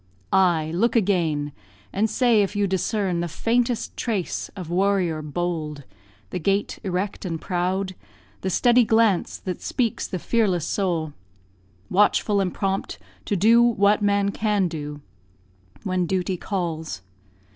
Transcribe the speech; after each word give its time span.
Ay! 0.33 0.71
look 0.73 0.95
again, 0.95 1.51
And 1.93 2.09
say 2.09 2.41
if 2.41 2.55
you 2.55 2.65
discern 2.65 3.19
the 3.19 3.27
faintest 3.27 3.95
trace 3.95 4.49
Of 4.55 4.71
warrior 4.71 5.21
bold; 5.21 5.83
the 6.31 6.39
gait 6.39 6.79
erect 6.83 7.23
and 7.23 7.39
proud, 7.39 7.93
The 8.41 8.49
steady 8.49 8.83
glance 8.83 9.37
that 9.37 9.61
speaks 9.61 10.07
the 10.07 10.17
fearless 10.17 10.65
soul, 10.65 11.13
Watchful 11.91 12.41
and 12.41 12.51
prompt 12.51 12.97
to 13.25 13.35
do 13.35 13.61
what 13.61 14.01
man 14.01 14.31
can 14.31 14.67
do 14.67 15.01
When 15.83 16.07
duty 16.07 16.35
calls. 16.35 17.03